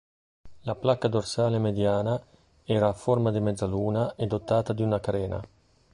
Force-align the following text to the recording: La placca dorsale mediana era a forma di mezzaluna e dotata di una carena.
La 0.69 0.73
placca 0.85 1.07
dorsale 1.15 1.59
mediana 1.59 2.19
era 2.65 2.87
a 2.89 2.93
forma 2.93 3.29
di 3.29 3.39
mezzaluna 3.39 4.15
e 4.15 4.25
dotata 4.25 4.73
di 4.73 4.81
una 4.81 4.99
carena. 4.99 5.39